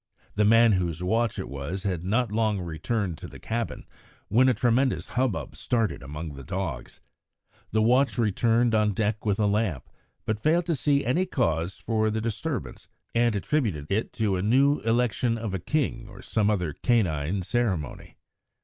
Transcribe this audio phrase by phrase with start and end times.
[0.33, 3.85] The man whose watch it was had not long returned to the cabin
[4.29, 7.01] when a tremendous hubbub started among the dogs.
[7.71, 9.87] The watch returned on deck with a lamp,
[10.25, 14.79] but failed to see any cause for the disturbance, and attributed it to a new
[14.79, 18.15] election of a king or some other canine ceremony.